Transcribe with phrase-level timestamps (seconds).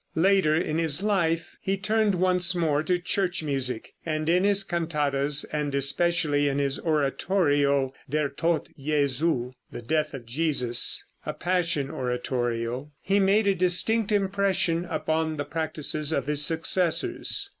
[0.15, 5.43] Later in his life he turned once more to church music, and in his cantatas,
[5.51, 12.91] and especially in his oratorio, "Der Tod Jesu" ("The Death of Jesus"), a Passion oratorio,
[12.99, 17.47] he made a distinct impression upon the practices of his successors.